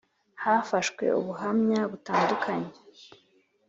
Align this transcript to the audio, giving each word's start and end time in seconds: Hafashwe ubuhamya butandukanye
Hafashwe 0.43 1.05
ubuhamya 1.19 1.79
butandukanye 1.91 2.71